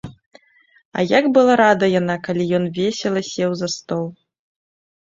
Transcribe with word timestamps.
А 0.97 1.03
як 1.17 1.25
была 1.35 1.53
рада 1.63 1.91
яна, 1.99 2.15
калі 2.29 2.49
ён 2.61 2.65
весела 2.79 3.21
сеў 3.33 3.51
за 3.63 3.67
стол. 3.79 4.05